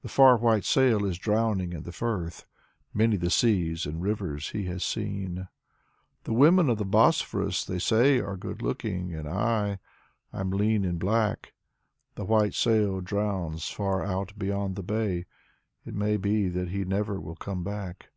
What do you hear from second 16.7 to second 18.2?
he never will come back.